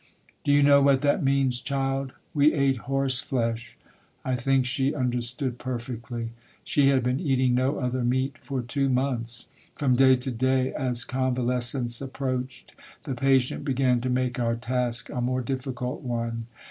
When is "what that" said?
0.81-1.23